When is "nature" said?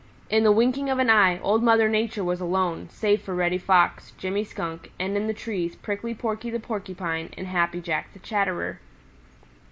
1.87-2.23